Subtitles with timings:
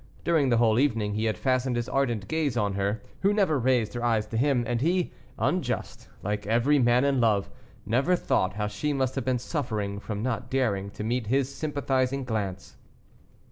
[0.23, 3.93] During the whole evening he had fastened his ardent gaze on her, who never raised
[3.93, 7.51] her eyes to him, and he, unjust, like every man in love,
[7.85, 12.23] never thought how she must have been suffering from not daring to meet his sympathizing
[12.23, 12.77] glance.